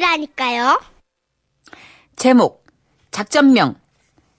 보내주시라니까요. 0.00 0.80
제목, 2.16 2.64
작전명, 3.10 3.74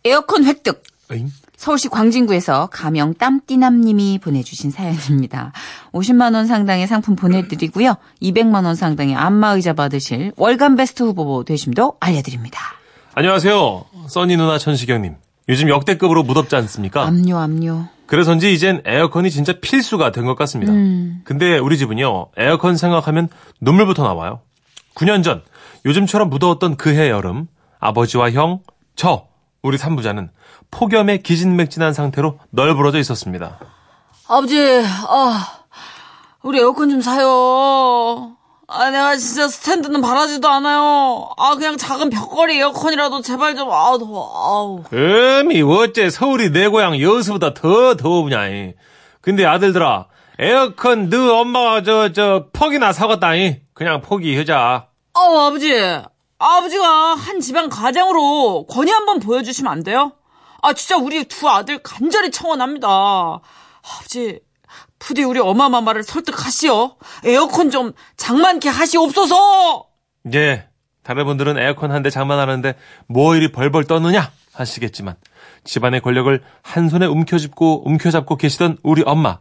에어컨 0.06 0.46
획득. 0.46 0.82
에잉? 1.12 1.30
서울시 1.56 1.90
광진구에서 1.90 2.68
가명 2.68 3.14
땀띠남님이 3.16 4.20
보내주신 4.20 4.70
사연입니다. 4.72 5.54
50만 5.92 6.36
원 6.36 6.46
상당의 6.46 6.86
상품 6.88 7.16
보내드리고요. 7.16 7.96
200만 8.22 8.66
원 8.66 8.76
상당의 8.76 9.16
안마의자 9.16 9.74
받으실 9.74 10.32
월간 10.38 10.76
베스트 10.76 11.04
후보 11.04 11.44
되심도 11.44 11.98
알려드립니다. 12.00 12.60
안녕하세요. 13.16 13.86
써니 14.08 14.38
누나 14.38 14.58
천시경님. 14.60 15.16
요즘 15.50 15.70
역대급으로 15.70 16.24
무덥지 16.24 16.56
않습니까? 16.58 17.06
압류 17.08 17.38
압류. 17.38 17.86
그래서인지 18.06 18.54
이젠 18.54 18.82
에어컨이 18.86 19.32
진짜 19.32 19.54
필수가 19.60 20.12
된 20.12 20.26
것 20.26 20.36
같습니다. 20.36 20.72
음. 20.72 21.22
근데 21.24 21.58
우리 21.58 21.78
집은요, 21.78 22.28
에어컨 22.38 22.78
생각하면 22.78 23.30
눈물부터 23.60 24.04
나와요. 24.04 24.42
9년 24.98 25.24
전, 25.24 25.44
요즘처럼 25.86 26.30
무더웠던 26.30 26.76
그해 26.76 27.10
여름, 27.10 27.48
아버지와 27.80 28.32
형, 28.32 28.62
저, 28.96 29.28
우리 29.62 29.78
삼부자는 29.78 30.32
폭염에 30.72 31.20
기진맥진한 31.20 31.94
상태로 31.94 32.40
널브러져 32.50 32.98
있었습니다. 32.98 33.60
아버지, 34.28 34.58
아, 35.08 35.60
우리 36.42 36.60
에어컨 36.60 36.90
좀 36.90 37.02
사요. 37.02 38.36
아, 38.68 38.90
내가 38.90 39.16
진짜 39.18 39.48
스탠드는 39.48 40.02
바라지도 40.02 40.50
않아요. 40.50 41.30
아, 41.38 41.56
그냥 41.56 41.78
작은 41.78 42.10
벽걸이 42.10 42.58
에어컨이라도 42.58 43.22
제발 43.22 43.56
좀, 43.56 43.72
아우, 43.72 44.00
더워, 44.00 44.32
아우. 44.34 44.84
음이 44.92 45.62
어째 45.62 46.10
서울이 46.10 46.52
내 46.52 46.68
고향 46.68 47.00
여수보다 47.00 47.54
더 47.54 47.96
더우냐. 47.96 48.48
이. 48.48 48.74
근데 49.22 49.46
아들들아, 49.46 50.08
에어컨 50.40 51.10
너 51.10 51.40
엄마가 51.40 51.84
저, 51.84 52.12
저, 52.14 52.48
퍽이나 52.54 52.94
사갔다니. 52.94 53.62
그냥 53.74 54.02
포기하자. 54.02 54.88
아우, 55.14 55.38
아버지. 55.40 55.72
아버지가 56.40 57.16
한 57.16 57.40
집안 57.40 57.70
가장으로 57.70 58.68
권위 58.68 58.92
한번 58.92 59.20
보여주시면 59.20 59.72
안 59.72 59.84
돼요? 59.84 60.12
아, 60.62 60.74
진짜 60.74 60.98
우리 60.98 61.24
두 61.24 61.50
아들 61.50 61.80
간절히 61.80 62.30
청원합니다. 62.30 62.88
아버지, 62.88 64.40
부디 65.00 65.24
우리 65.24 65.40
어마마마를 65.40 66.04
설득하시오. 66.04 66.98
에어컨 67.26 67.72
좀 67.72 67.94
장만케 68.18 68.70
하시옵소서! 68.70 69.88
예, 70.34 70.68
다른 71.04 71.26
분들은 71.26 71.58
에어컨 71.58 71.92
한 71.92 72.04
대 72.04 72.10
장만하는데 72.12 72.76
뭐 73.08 73.36
이리 73.36 73.52
벌벌 73.52 73.86
떠느냐 73.86 74.32
하시겠지만 74.54 75.16
집안의 75.64 76.02
권력을 76.02 76.44
한 76.62 76.90
손에 76.90 77.06
움켜쥐고 77.06 77.88
움켜잡고 77.88 78.36
계시던 78.36 78.78
우리 78.84 79.04
엄마 79.06 79.40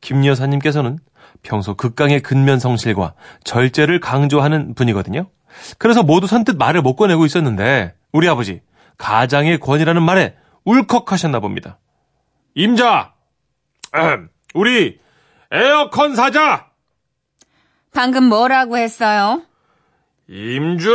김 0.00 0.24
여사님께서는 0.24 0.98
평소 1.42 1.74
극강의 1.74 2.20
근면 2.20 2.58
성실과 2.58 3.14
절제를 3.44 4.00
강조하는 4.00 4.74
분이거든요. 4.74 5.28
그래서 5.78 6.02
모두 6.02 6.26
선뜻 6.26 6.56
말을 6.56 6.82
못 6.82 6.96
꺼내고 6.96 7.24
있었는데 7.26 7.94
우리 8.12 8.28
아버지 8.28 8.60
가장의 8.96 9.58
권이라는 9.60 10.02
말에 10.02 10.36
울컥하셨나 10.64 11.40
봅니다. 11.40 11.78
임자, 12.54 13.14
음, 13.94 14.28
우리 14.54 15.00
에어컨 15.50 16.14
사자. 16.14 16.66
방금 17.92 18.24
뭐라고 18.24 18.76
했어요? 18.76 19.42
임주! 20.28 20.90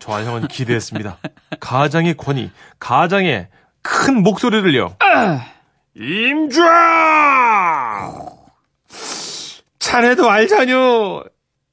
저와 0.00 0.24
형은 0.24 0.48
기대했습니다. 0.48 1.18
가장의 1.60 2.16
권위, 2.16 2.50
가장의 2.78 3.48
큰 3.82 4.22
목소리를요. 4.22 4.96
임주! 5.98 6.60
자네도 9.78 10.30
알자뇨. 10.30 11.24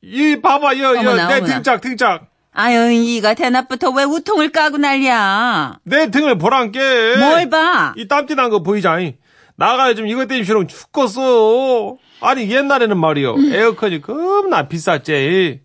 이 0.02 0.40
봐봐, 0.42 0.78
여, 0.80 0.96
여, 0.96 1.00
어머나, 1.00 1.28
내 1.28 1.36
어머나. 1.38 1.46
등짝, 1.56 1.82
등짝. 1.82 2.28
아유, 2.54 2.92
이가 2.92 3.34
대낮부터 3.34 3.90
왜 3.92 4.04
우통을 4.04 4.50
까고 4.52 4.78
난리야? 4.78 5.80
내 5.84 6.10
등을 6.10 6.38
보란께. 6.38 6.80
뭘 7.20 7.50
봐? 7.50 7.94
이 7.98 8.08
땀띠 8.08 8.36
난 8.36 8.50
거 8.50 8.64
보이자니? 8.64 9.18
나가 9.58 9.90
요즘 9.90 10.08
이것 10.08 10.28
때문에 10.28 10.44
싫으면 10.44 10.68
죽겠어. 10.68 11.98
아니, 12.22 12.50
옛날에는 12.50 12.98
말이요. 12.98 13.36
에어컨이 13.52 14.02
겁나 14.02 14.68
비쌌지. 14.68 15.62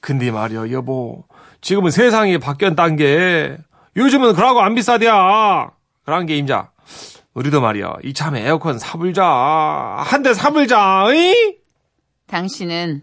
근데 0.00 0.30
말이요, 0.30 0.70
여보. 0.72 1.24
지금은 1.60 1.90
세상이 1.92 2.38
바뀌었단 2.38 2.96
게, 2.96 3.56
요즘은 3.96 4.34
그러고 4.34 4.60
안 4.60 4.74
비싸대야. 4.74 5.70
그런 6.04 6.26
게 6.26 6.36
임자. 6.36 6.71
우리도 7.34 7.60
말이야. 7.60 7.94
이참에 8.04 8.42
에어컨 8.46 8.78
사불자. 8.78 9.24
한 9.24 10.22
대 10.22 10.34
사불자, 10.34 11.06
이? 11.14 11.56
당신은 12.26 13.02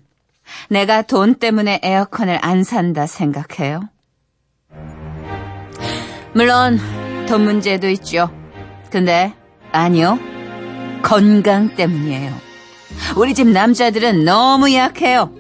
내가 0.70 1.02
돈 1.02 1.36
때문에 1.36 1.80
에어컨을 1.84 2.40
안 2.42 2.64
산다 2.64 3.06
생각해요? 3.08 3.82
물론 6.34 6.80
돈 7.28 7.44
문제도 7.44 7.88
있죠. 7.90 8.30
근데 8.92 9.34
아니요. 9.72 10.20
건강 11.02 11.76
때문이에요. 11.76 12.34
우리 13.18 13.34
집 13.34 13.48
남자들은 13.48 14.26
너무 14.26 14.74
약해요. 14.74 15.34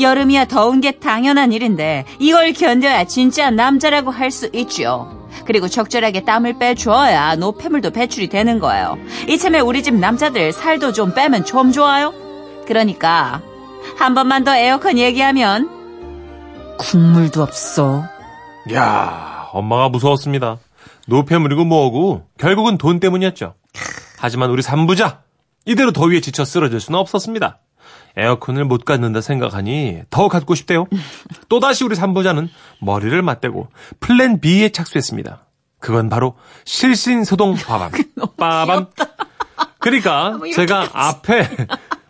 여름이야 0.00 0.44
더운 0.46 0.80
게 0.80 0.92
당연한 0.92 1.52
일인데 1.52 2.04
이걸 2.18 2.52
견뎌야 2.52 3.04
진짜 3.04 3.50
남자라고 3.50 4.10
할 4.10 4.30
수 4.30 4.48
있죠. 4.52 5.19
그리고 5.50 5.66
적절하게 5.66 6.24
땀을 6.24 6.58
빼줘야 6.58 7.34
노폐물도 7.34 7.90
배출이 7.90 8.28
되는 8.28 8.60
거예요. 8.60 8.96
이참에 9.28 9.58
우리 9.58 9.82
집 9.82 9.94
남자들 9.96 10.52
살도 10.52 10.92
좀 10.92 11.12
빼면 11.12 11.44
좀 11.44 11.72
좋아요. 11.72 12.14
그러니까 12.68 13.42
한 13.98 14.14
번만 14.14 14.44
더 14.44 14.54
에어컨 14.54 14.96
얘기하면 14.96 15.68
국물도 16.78 17.42
없어. 17.42 18.04
야, 18.72 19.48
엄마가 19.52 19.88
무서웠습니다. 19.88 20.58
노폐물이고 21.08 21.64
뭐고 21.64 22.28
결국은 22.38 22.78
돈 22.78 23.00
때문이었죠. 23.00 23.54
하지만 24.18 24.50
우리 24.50 24.62
삼부자 24.62 25.22
이대로 25.66 25.90
더위에 25.90 26.20
지쳐 26.20 26.44
쓰러질 26.44 26.78
수는 26.78 26.96
없었습니다. 27.00 27.58
에어컨을 28.16 28.64
못 28.64 28.84
갖는다 28.84 29.20
생각하니 29.20 30.02
더 30.10 30.28
갖고 30.28 30.54
싶대요. 30.54 30.86
또다시 31.48 31.84
우리 31.84 31.94
삼부자는 31.94 32.48
머리를 32.80 33.20
맞대고 33.22 33.68
플랜 34.00 34.40
B에 34.40 34.70
착수했습니다. 34.70 35.46
그건 35.78 36.08
바로 36.08 36.36
실신소동 36.64 37.54
빠밤. 37.66 37.90
빠밤. 38.36 38.86
그러니까 39.78 40.38
제가 40.54 40.88
앞에 40.92 41.48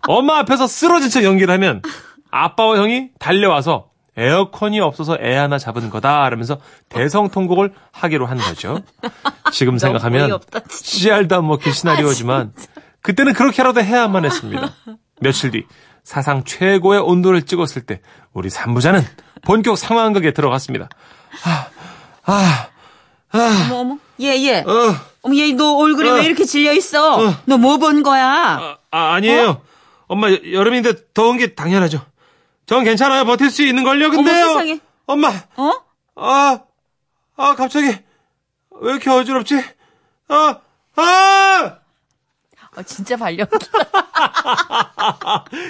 엄마 0.08 0.38
앞에서 0.38 0.66
쓰러진 0.66 1.08
척 1.10 1.22
연기를 1.24 1.52
하면 1.54 1.82
아빠와 2.30 2.76
형이 2.78 3.10
달려와서 3.18 3.90
에어컨이 4.16 4.80
없어서 4.80 5.16
애 5.20 5.36
하나 5.36 5.56
잡은 5.56 5.88
거다 5.88 6.28
라면서 6.28 6.58
대성통곡을 6.88 7.72
하기로 7.92 8.26
한 8.26 8.38
거죠. 8.38 8.80
지금 9.52 9.78
생각하면 9.78 10.38
진짜. 10.40 10.60
씨알도 10.68 11.36
안 11.36 11.46
먹힐 11.46 11.72
시나리오지만 11.72 12.52
그때는 13.02 13.32
그렇게라도 13.32 13.82
해야만 13.82 14.24
했습니다. 14.24 14.74
며칠 15.20 15.52
뒤 15.52 15.64
사상 16.04 16.44
최고의 16.44 17.00
온도를 17.00 17.42
찍었을 17.42 17.82
때 17.82 18.00
우리 18.32 18.50
삼부자는 18.50 19.02
본격 19.42 19.76
상황극에 19.78 20.32
들어갔습니다. 20.32 20.88
어머 23.32 23.76
어머 23.76 23.98
얘 24.20 24.42
얘. 24.44 24.58
어, 24.60 24.94
어머 25.22 25.34
얘 25.36 25.52
너 25.52 25.76
얼굴이 25.76 26.08
어. 26.08 26.14
왜 26.14 26.24
이렇게 26.24 26.44
질려 26.44 26.72
있어? 26.72 27.18
너뭐 27.44 27.78
본 27.78 28.02
거야? 28.02 28.26
아, 28.26 28.76
아, 28.90 29.12
아니에요. 29.14 29.62
엄마 30.08 30.30
여- 30.30 30.38
여름인데 30.52 31.12
더운 31.14 31.38
게 31.38 31.54
당연하죠. 31.54 32.04
전 32.66 32.84
괜찮아요. 32.84 33.24
버틸 33.24 33.50
수 33.50 33.62
있는 33.62 33.84
걸요. 33.84 34.10
근데요. 34.10 34.44
어머, 34.44 34.48
세상에. 34.60 34.78
엄마. 35.06 35.28
어? 35.56 35.72
아, 36.16 36.58
아 37.36 37.54
갑자기 37.54 37.86
왜 37.86 38.92
이렇게 38.92 39.10
어지럽지? 39.10 39.62
아, 40.28 40.56
아! 40.96 41.76
어, 42.76 42.82
진짜 42.82 43.16
발연기. 43.16 43.50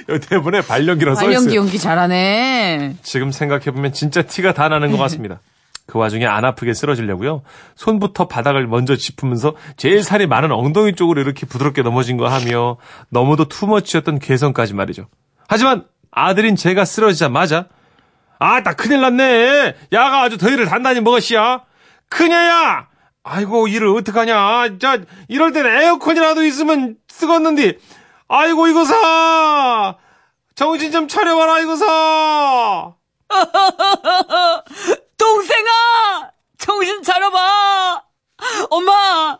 여기 0.08 0.26
대본에 0.26 0.61
발연기라고 0.61 1.19
써 1.19 1.31
있어요. 1.31 1.55
연기 1.55 1.79
잘하네. 1.79 2.97
지금 3.02 3.31
생각해보면 3.32 3.93
진짜 3.93 4.23
티가 4.23 4.52
다 4.52 4.69
나는 4.69 4.91
것 4.91 4.99
같습니다. 4.99 5.41
그 5.87 5.99
와중에 5.99 6.25
안 6.26 6.44
아프게 6.44 6.73
쓰러지려고요. 6.73 7.43
손부터 7.75 8.29
바닥을 8.29 8.67
먼저 8.67 8.97
짚으면서 8.97 9.55
제일 9.76 10.05
살이 10.05 10.26
많은 10.26 10.52
엉덩이 10.52 10.94
쪽으로 10.94 11.20
이렇게 11.20 11.47
부드럽게 11.47 11.82
넘어진 11.82 12.17
거 12.17 12.29
하며 12.29 12.76
너무도 13.08 13.47
투머치였던 13.49 14.20
괴성까지 14.20 14.75
말이죠. 14.75 15.08
하지만 15.49 15.85
아들인 16.12 16.55
제가 16.55 16.85
쓰러지자마자 16.85 17.67
아, 18.38 18.62
나 18.62 18.73
큰일 18.75 19.00
났네. 19.00 19.75
야가 19.93 20.23
아주 20.23 20.38
더위를 20.38 20.67
단단히 20.67 21.00
먹었시야. 21.00 21.62
그녀야! 22.08 22.87
아이고, 23.22 23.69
일을 23.69 23.88
어떡하냐. 23.88 24.78
자, 24.78 24.99
이럴 25.28 25.52
땐 25.52 25.67
에어컨이라도 25.67 26.43
있으면 26.44 26.96
쓰겄는데. 27.08 27.78
아이고, 28.28 28.69
이거 28.69 28.84
사! 28.84 29.96
정신 30.55 30.90
좀 30.93 31.06
차려봐라, 31.08 31.61
이거 31.61 31.76
사! 31.76 32.94
동생아! 35.19 36.31
정신 36.58 37.02
차려봐! 37.02 38.02
엄마! 38.70 39.38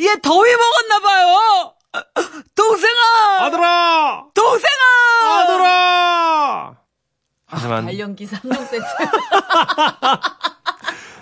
얘 0.00 0.16
더위 0.22 0.50
먹었나봐요! 0.56 1.74
동생아! 2.54 3.44
아들아! 3.46 4.24
동생아! 4.34 5.40
아들아! 5.40 6.76
하지만 7.46 7.84
발연기 7.86 8.26
3종 8.26 8.66
세트. 8.66 8.84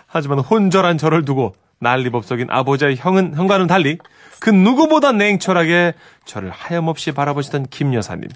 하지만 0.09 0.41
혼절한 0.41 0.99
저를 0.99 1.25
두고 1.25 1.55
난리법석인 1.81 2.49
아버지의 2.51 2.97
형은 2.97 3.35
형과는 3.35 3.67
달리 3.67 3.99
그 4.41 4.51
누구보다 4.51 5.13
냉철하게 5.13 5.95
저를 6.25 6.51
하염없이 6.51 7.13
바라보시던 7.13 7.67
김 7.71 7.95
여사님 7.95 8.29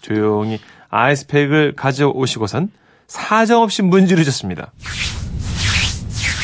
조용히 0.00 0.60
아이스팩을 0.90 1.74
가져오시고선 1.76 2.70
사정없이 3.06 3.82
문지르셨습니다. 3.82 4.72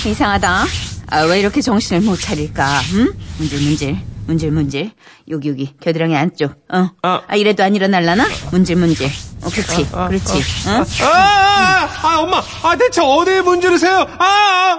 이상하다. 0.07 0.65
아, 1.11 1.21
왜 1.23 1.41
이렇게 1.41 1.61
정신을 1.61 2.03
못 2.03 2.17
차릴까? 2.17 2.81
응? 2.95 3.13
문질 3.39 3.61
문질 3.63 3.99
문질 4.27 4.51
문질 4.51 4.91
여기 5.29 5.49
여기 5.49 5.75
겨드랑이 5.81 6.17
안쪽. 6.17 6.53
어. 6.73 6.91
아. 7.03 7.23
아, 7.27 7.37
이래도 7.37 7.63
안 7.63 7.75
일어날라나? 7.75 8.27
문질 8.51 8.77
문질. 8.77 9.09
어, 9.45 9.49
그렇지, 9.51 9.91
그렇지. 9.91 10.69
응? 10.69 10.85
아, 11.05 11.05
아, 11.05 11.89
아, 12.03 12.19
엄마, 12.21 12.41
아, 12.63 12.77
대체 12.77 13.01
어디에 13.03 13.41
문지르세요? 13.43 14.07
아, 14.19 14.25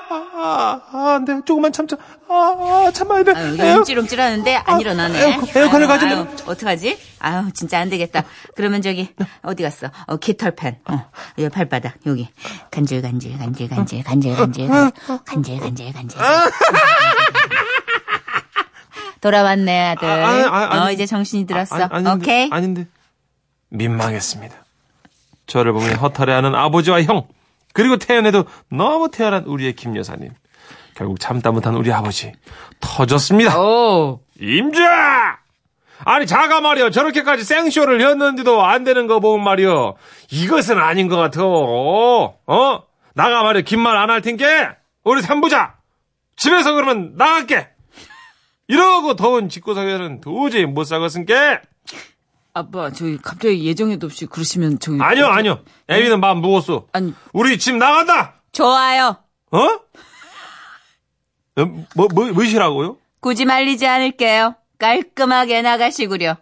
아, 0.10 0.26
아, 0.36 0.82
아, 0.92 1.14
안 1.16 1.26
돼. 1.26 1.34
조금만 1.46 1.72
참자. 1.74 1.98
아, 2.30 2.34
아 2.88 2.92
참아야 2.92 3.24
돼. 3.24 3.34
아유, 3.36 3.78
움찔움찔하는데 3.78 4.56
안 4.56 4.80
일어나네. 4.80 5.20
에어컨- 5.20 5.50
에어컨을 5.56 5.88
가지면- 5.88 6.48
어떡하지? 6.48 6.98
아유, 7.20 7.50
진짜 7.54 7.80
안 7.80 7.90
되겠다. 7.90 8.24
그러면 8.56 8.82
저기 8.82 9.10
어디 9.42 9.64
갔어? 9.64 9.92
어, 10.08 10.16
깃털펜. 10.18 10.78
어, 10.86 11.06
여기 11.40 11.50
발바닥 11.50 11.96
여기 12.06 12.30
간질 12.72 13.02
간질 13.02 13.38
간질 13.38 13.70
간질 13.70 14.04
간질 14.04 14.36
간질 14.38 14.68
간질 15.26 15.60
간질 15.60 15.94
간질. 15.94 16.20
돌아왔네 19.22 19.90
아들. 19.92 20.08
아, 20.10 20.28
아니, 20.28 20.44
아니. 20.44 20.82
어 20.82 20.92
이제 20.92 21.06
정신이 21.06 21.46
들었어. 21.46 21.76
아, 21.76 21.90
아니, 21.92 22.08
아닌데, 22.08 22.12
오케이. 22.12 22.50
아닌데. 22.52 22.88
민망했습니다. 23.74 24.56
저를 25.48 25.74
보며 25.74 25.94
허탈해하는 25.96 26.56
아버지와 26.56 27.04
형, 27.04 27.28
그리고 27.74 27.98
태연에도 27.98 28.46
너무 28.70 29.10
태연한 29.12 29.44
우리의 29.46 29.74
김 29.74 29.96
여사님. 29.98 30.30
결국 30.96 31.20
참다 31.20 31.52
못한 31.52 31.76
우리 31.76 31.92
아버지. 31.92 32.32
터졌습니다. 32.80 33.60
오. 33.60 34.22
임자! 34.40 35.40
아니, 36.06 36.28
자가 36.28 36.62
말이여. 36.62 36.92
저렇게까지 36.92 37.44
생쇼를 37.44 38.02
했는데도 38.02 38.64
안 38.64 38.84
되는 38.84 39.08
거 39.08 39.20
보면 39.20 39.44
말이여. 39.44 39.96
이것은 40.32 40.78
아닌 40.80 41.08
것 41.08 41.18
같아. 41.18 41.42
어? 41.46 42.84
나가 43.16 43.44
말이여. 43.44 43.64
긴말 43.64 43.96
안 43.98 44.10
할 44.12 44.22
텐게. 44.22 44.70
우리 45.04 45.22
삼부자. 45.22 45.76
집에서 46.36 46.74
그러면 46.74 47.14
나갈게. 47.16 47.70
이러고 48.68 49.16
더운 49.16 49.50
집구석에서는 49.50 50.22
도저히 50.22 50.66
못 50.66 50.84
살겠은 50.84 51.26
게. 51.26 51.60
아빠, 52.56 52.92
저기 52.92 53.18
갑자기 53.18 53.66
예정에도 53.66 54.06
없이 54.06 54.28
그러시면 54.28 54.78
저기 54.80 55.02
아니요, 55.02 55.26
아니요. 55.26 55.60
애비는 55.90 56.20
마음 56.20 56.38
무겁소. 56.40 56.88
아니 56.94 57.14
우리 57.34 57.58
집 57.58 57.76
나간다! 57.78 58.36
좋아요. 58.52 59.18
어? 59.52 59.58
어, 59.58 59.80
뭐, 61.96 62.08
뭐, 62.14 62.32
뭐시라고요? 62.32 62.98
굳이 63.22 63.46
말리지 63.46 63.88
않을게요. 63.88 64.56
깔끔하게 64.78 65.64
나가시구려. 65.64 66.38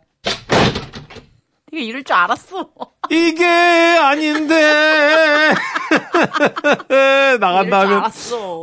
되게 1.71 1.83
이럴 1.83 2.03
줄 2.03 2.13
알았어. 2.15 2.69
이게 3.09 3.45
아닌데. 3.45 5.53
나간다 7.39 7.79
하면. 7.81 8.03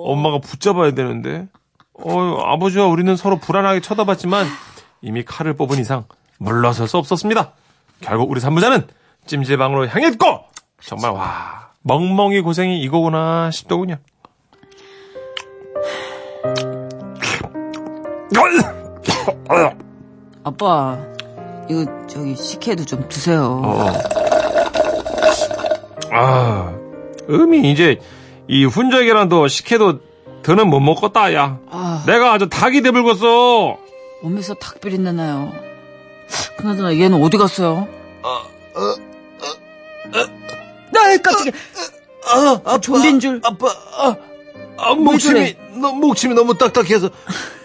엄마가 0.05 0.39
붙잡아야 0.41 0.91
되는데. 0.93 1.49
어, 1.95 2.43
아버지와 2.53 2.87
우리는 2.87 3.17
서로 3.17 3.39
불안하게 3.39 3.81
쳐다봤지만 3.81 4.47
이미 5.01 5.25
칼을 5.25 5.55
뽑은 5.55 5.79
이상 5.79 6.05
물러설 6.39 6.89
수 6.89 6.97
없었습니다. 6.99 7.53
결국 8.01 8.31
우리 8.31 8.41
산부자는 8.41 8.87
찜질방으로 9.27 9.89
향했고 9.89 10.45
정말 10.83 11.11
와 11.13 11.71
멍멍이 11.83 12.41
고생이 12.41 12.81
이거구나 12.81 13.51
싶더군요. 13.51 13.97
아빠, 20.45 20.99
이거 21.69 21.85
저기 22.07 22.35
식혜도 22.35 22.85
좀 22.87 23.07
드세요. 23.09 23.61
어. 23.63 23.93
아, 26.11 26.75
음이 27.29 27.71
이제 27.71 28.01
이 28.49 28.65
훈저 28.65 29.03
계란도 29.03 29.49
식혜도 29.49 30.01
더는 30.43 30.69
못 30.69 30.81
먹겠다, 30.81 31.35
야. 31.35 31.59
아, 31.71 32.03
내가 32.07 32.33
아주 32.33 32.49
닭이 32.49 32.81
돼불겠어. 32.81 33.77
몸에서 34.23 34.55
닭 34.55 34.81
비린내 34.81 35.13
나요. 35.13 35.53
그나저나 36.57 36.97
얘는 36.97 37.23
어디 37.23 37.37
갔어요? 37.37 37.89
나 40.93 41.17
깜짝이야. 41.23 41.53
아, 42.31 42.51
아빠, 42.53 42.79
좀비인 42.79 43.21
줄. 43.21 43.41
아빠, 43.45 43.69
아, 43.69 44.17
아, 44.77 44.95
목침이, 44.95 45.57
너, 45.81 45.93
목침이 45.93 46.35
너무 46.35 46.57
딱딱해서 46.57 47.11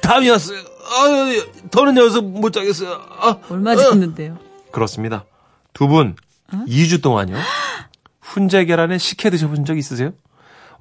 담이 0.02 0.30
왔어요. 0.30 0.60
아, 0.60 1.70
더는 1.72 1.98
여기서 1.98 2.22
못 2.22 2.52
자겠어요. 2.52 3.02
아, 3.20 3.38
얼마 3.50 3.76
잤는데요? 3.76 4.38
그렇습니다. 4.72 5.26
두 5.74 5.88
분, 5.88 6.16
2주 6.68 7.02
동안요. 7.02 7.36
훈제 8.22 8.66
계란에 8.66 8.98
식혜 8.98 9.30
드셔본 9.30 9.66
적 9.66 9.78
있으세요? 9.78 10.14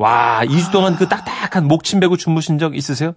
와, 0.02 0.40
2주 0.44 0.72
동안 0.72 0.96
그 0.96 1.08
딱딱한 1.08 1.68
목침 1.68 2.00
베고 2.00 2.16
주무신 2.16 2.58
적 2.58 2.74
있으세요? 2.74 3.12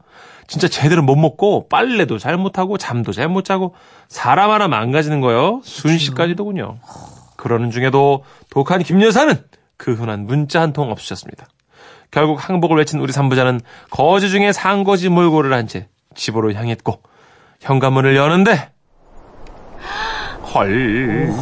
진짜 0.46 0.68
제대로 0.68 1.02
못 1.02 1.16
먹고 1.16 1.68
빨래도 1.68 2.20
잘 2.20 2.38
못하고 2.38 2.78
잠도 2.78 3.12
잘 3.12 3.28
못 3.28 3.44
자고 3.44 3.74
사람 4.08 4.52
하나 4.52 4.68
망가지는 4.68 5.20
거요. 5.20 5.62
순식까지더군요. 5.64 6.78
그러는 7.38 7.72
중에도 7.72 8.24
독한 8.52 8.84
김 8.84 9.02
여사는 9.02 9.34
그 9.78 9.94
흔한 9.96 10.28
문자 10.28 10.62
한 10.62 10.74
통 10.74 10.92
없으셨습니다. 10.92 11.48
결국 12.12 12.48
항복을 12.48 12.78
외친 12.78 13.00
우리 13.00 13.12
삼부자는 13.12 13.62
거지 13.90 14.30
중에 14.30 14.54
상거지 14.54 15.10
몰골을 15.10 15.52
한 15.54 15.68
채 15.68 15.88
집으로 16.14 16.54
향했고 16.54 17.02
현관문을 17.62 18.16
여는데 18.16 18.70
헐 20.54 21.34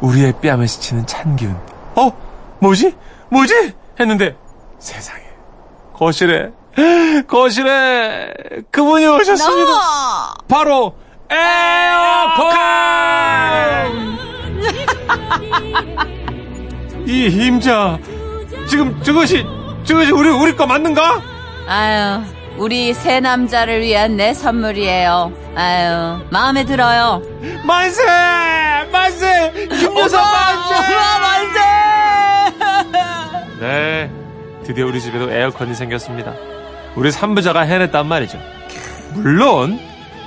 우리의 0.00 0.34
뺨에 0.42 0.66
스치는 0.66 1.06
찬 1.06 1.36
기운 1.36 1.56
어 1.94 2.10
뭐지 2.58 2.94
뭐지 3.30 3.74
했는데 4.00 4.36
세상에. 4.78 5.20
거실에 5.94 6.50
거실에 7.28 8.32
그분이 8.70 9.06
오셨습니다. 9.06 9.70
바로 10.48 10.94
에어컨! 11.30 12.58
이 17.06 17.28
힘자 17.28 17.98
지금 18.68 19.02
저것이 19.02 19.44
저것이 19.84 20.10
우리 20.12 20.28
우리 20.30 20.56
거 20.56 20.66
맞는가? 20.66 21.20
아유, 21.66 22.22
우리 22.56 22.94
새 22.94 23.20
남자를 23.20 23.80
위한 23.82 24.16
내 24.16 24.32
선물이에요. 24.32 25.32
아유, 25.56 26.20
마음에 26.30 26.64
들어요. 26.64 27.20
만세! 27.64 28.02
만세! 28.90 29.52
김여사 29.78 30.18
만세 30.18 31.79
네 33.60 34.10
드디어 34.64 34.86
우리 34.86 35.00
집에도 35.00 35.30
에어컨이 35.30 35.74
생겼습니다 35.74 36.34
우리 36.96 37.10
삼부자가 37.12 37.60
해냈단 37.60 38.06
말이죠 38.06 38.38
물론 39.14 39.78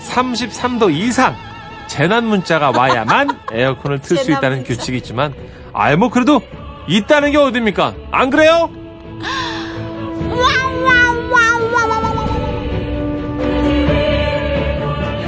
33도 0.08 0.94
이상 0.94 1.36
재난 1.88 2.26
문자가 2.26 2.72
와야만 2.72 3.40
에어컨을 3.52 4.00
틀 4.00 4.18
수 4.18 4.32
있다는 4.32 4.64
규칙이 4.64 4.98
있지만 4.98 5.34
아이 5.74 5.96
뭐 5.96 6.10
그래도 6.10 6.42
있다는 6.88 7.32
게 7.32 7.38
어딥니까 7.38 7.96
안 8.12 8.30
그래요? 8.30 8.70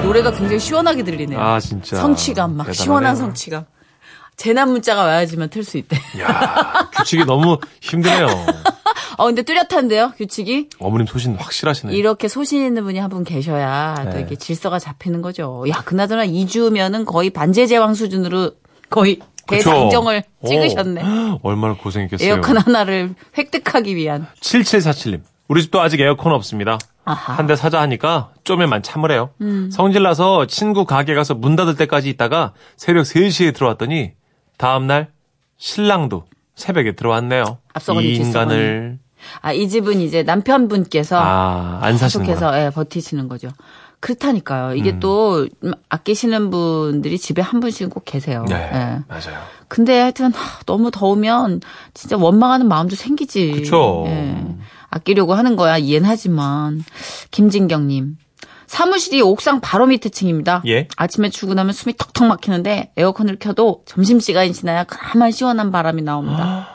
노래가 0.03 0.31
굉장히 0.31 0.59
시원하게 0.59 1.03
들리네요. 1.03 1.39
아 1.39 1.59
진짜 1.59 1.97
성취감, 1.97 2.55
막 2.55 2.65
대단하네요. 2.67 2.73
시원한 2.83 3.15
성취감. 3.15 3.65
재난 4.37 4.69
문자가 4.71 5.03
와야지만 5.03 5.49
틀 5.49 5.63
수 5.63 5.77
있대. 5.77 5.97
야 6.19 6.89
규칙이 6.97 7.25
너무 7.25 7.57
힘드네요 7.81 8.27
어, 9.17 9.25
근데 9.27 9.43
뚜렷한데요, 9.43 10.11
규칙이? 10.17 10.69
어머님 10.79 11.07
소신 11.07 11.35
확실하시네 11.35 11.93
이렇게 11.95 12.27
소신 12.27 12.65
있는 12.65 12.83
분이 12.83 12.99
한 12.99 13.09
분 13.09 13.23
계셔야 13.23 13.95
또 14.03 14.09
네. 14.11 14.19
이렇게 14.19 14.35
질서가 14.35 14.77
잡히는 14.79 15.21
거죠. 15.21 15.63
야, 15.69 15.81
그나저나 15.85 16.25
2주면은 16.25 17.05
거의 17.05 17.29
반제 17.29 17.65
제왕 17.67 17.93
수준으로 17.93 18.51
거의? 18.89 19.19
대장정을 19.47 20.23
오, 20.41 20.47
찍으셨네. 20.47 21.03
얼마나 21.43 21.75
고생했겠어요 21.75 22.27
에어컨 22.27 22.57
하나를 22.57 23.13
획득하기 23.37 23.95
위한. 23.95 24.25
7747님. 24.41 25.21
우리 25.47 25.61
집도 25.61 25.79
아직 25.81 25.99
에어컨 26.01 26.33
없습니다. 26.33 26.79
음. 27.07 27.13
한대 27.13 27.55
사자 27.55 27.79
하니까 27.81 28.31
좀에만 28.43 28.81
참으래요. 28.81 29.29
성질나서 29.71 30.47
친구 30.47 30.85
가게 30.85 31.13
가서 31.13 31.35
문 31.35 31.55
닫을 31.55 31.75
때까지 31.75 32.09
있다가 32.09 32.53
새벽 32.75 33.03
3시에 33.03 33.53
들어왔더니 33.53 34.13
다음날 34.57 35.11
신랑도 35.57 36.25
새벽에 36.55 36.93
들어왔네요. 36.93 37.57
앞서거니 37.73 38.07
이 38.07 38.15
인간을 38.15 38.99
아, 39.41 39.53
이 39.53 39.67
집은 39.67 40.01
이제 40.01 40.23
남편분께서 40.23 41.17
아, 41.19 41.79
안. 41.81 41.97
계속해서 41.97 42.59
예, 42.59 42.69
버티시는 42.69 43.27
거죠. 43.27 43.49
그렇다니까요. 43.99 44.75
이게 44.75 44.91
음. 44.91 44.99
또 44.99 45.47
음, 45.63 45.71
아끼시는 45.89 46.51
분들이 46.51 47.17
집에 47.17 47.41
한 47.41 47.59
분씩은 47.59 47.89
꼭 47.89 48.05
계세요. 48.05 48.45
네, 48.47 48.55
예. 48.55 48.79
맞아요. 49.07 49.41
근데 49.67 49.99
하여튼 49.99 50.31
하, 50.33 50.59
너무 50.65 50.91
더우면 50.91 51.61
진짜 51.93 52.15
원망하는 52.17 52.67
마음도 52.67 52.95
생기지. 52.95 53.51
그쵸. 53.51 54.03
예. 54.07 54.35
아끼려고 54.89 55.33
하는 55.33 55.55
거야 55.55 55.77
이해는 55.77 56.07
하지만 56.07 56.83
김진경님 57.31 58.17
사무실이 58.67 59.21
옥상 59.21 59.61
바로 59.61 59.85
밑에 59.85 60.09
층입니다. 60.09 60.63
예. 60.67 60.87
아침에 60.97 61.29
출근하면 61.29 61.73
숨이 61.73 61.95
턱턱 61.97 62.27
막히는데 62.27 62.91
에어컨을 62.97 63.37
켜도 63.39 63.83
점심 63.85 64.19
시간이 64.19 64.53
지나야 64.53 64.85
그나마 64.85 65.31
시원한 65.31 65.71
바람이 65.71 66.01
나옵니다. 66.01 66.69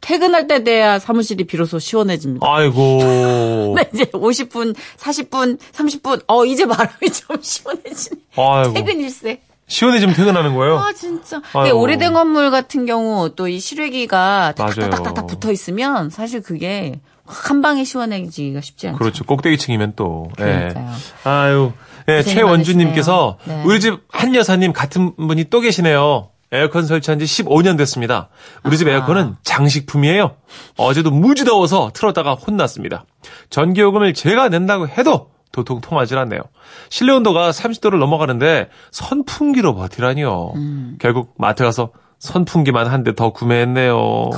퇴근할 0.00 0.46
때 0.46 0.62
돼야 0.62 0.98
사무실이 0.98 1.44
비로소 1.44 1.78
시원해집니다. 1.78 2.46
아이고. 2.48 3.74
근데 3.74 3.90
이제 3.94 4.04
50분, 4.06 4.74
40분, 4.98 5.58
30분, 5.72 6.22
어 6.28 6.44
이제 6.44 6.66
바람이 6.66 7.10
좀 7.12 7.36
시원해지네. 7.40 8.20
아이고. 8.36 8.72
퇴근 8.74 9.00
일세. 9.00 9.40
시원해지면 9.68 10.14
퇴근하는 10.14 10.54
거예요? 10.54 10.78
아 10.78 10.92
진짜. 10.92 11.40
근데. 11.52 11.70
오래된 11.72 12.12
건물 12.12 12.52
같은 12.52 12.86
경우 12.86 13.30
또 13.34 13.48
이 13.48 13.58
실외기가. 13.58 14.52
딱딱딱딱 14.56 15.26
붙어 15.26 15.50
있으면 15.50 16.08
사실 16.10 16.40
그게 16.40 17.00
한 17.26 17.62
방에 17.62 17.84
시원해지기가 17.84 18.60
쉽지 18.60 18.88
않죠. 18.88 18.98
그렇죠. 18.98 19.24
꼭대기층이면 19.24 19.94
또. 19.96 20.28
예. 20.40 20.44
그러니까요. 20.44 20.90
아유. 21.24 21.72
예, 22.08 22.22
최원주님께서. 22.22 23.38
네. 23.44 23.62
우리 23.64 23.80
집 23.80 24.00
한 24.10 24.34
여사님 24.34 24.72
같은 24.72 25.14
분이 25.16 25.44
또 25.50 25.60
계시네요. 25.60 26.30
에어컨 26.52 26.86
설치한 26.86 27.18
지 27.18 27.24
15년 27.24 27.76
됐습니다. 27.76 28.28
우리 28.64 28.78
집 28.78 28.86
에어컨은 28.88 29.34
장식품이에요. 29.42 30.36
어제도 30.78 31.10
무지 31.10 31.44
더워서 31.44 31.90
틀었다가 31.92 32.34
혼났습니다. 32.34 33.04
전기요금을 33.50 34.14
제가 34.14 34.48
낸다고 34.48 34.86
해도 34.88 35.30
도통 35.50 35.80
통하질 35.80 36.16
않네요. 36.18 36.40
실내 36.88 37.12
온도가 37.14 37.50
30도를 37.50 37.98
넘어가는데 37.98 38.68
선풍기로 38.92 39.74
버티라니요. 39.74 40.52
음. 40.54 40.96
결국 41.00 41.34
마트 41.38 41.64
가서 41.64 41.90
선풍기만 42.20 42.86
한 42.86 43.02
대 43.02 43.12
더 43.14 43.30
구매했네요. 43.30 44.30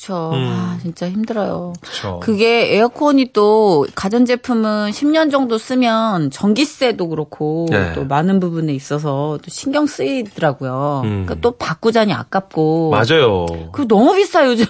그쵸. 0.00 0.30
음. 0.32 0.48
아, 0.48 0.78
진짜 0.80 1.10
힘들어요. 1.10 1.74
그쵸. 1.82 2.20
그게 2.22 2.74
에어컨이 2.74 3.34
또 3.34 3.86
가전제품은 3.94 4.90
10년 4.92 5.30
정도 5.30 5.58
쓰면 5.58 6.30
전기세도 6.30 7.08
그렇고 7.08 7.66
네. 7.70 7.92
또 7.92 8.06
많은 8.06 8.40
부분에 8.40 8.72
있어서 8.72 9.38
또 9.42 9.50
신경 9.50 9.86
쓰이더라고요. 9.86 11.02
음. 11.04 11.26
그러니까 11.26 11.34
또 11.42 11.50
바꾸자니 11.52 12.14
아깝고. 12.14 12.90
맞아요. 12.90 13.44
그리고 13.72 13.88
너무 13.88 14.14
비싸 14.14 14.46
요즘. 14.46 14.64